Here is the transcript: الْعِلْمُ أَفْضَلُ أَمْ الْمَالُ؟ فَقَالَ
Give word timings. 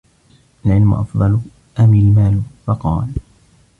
الْعِلْمُ 0.65 0.93
أَفْضَلُ 0.93 1.41
أَمْ 1.79 1.93
الْمَالُ؟ 1.95 2.41
فَقَالَ 2.65 3.13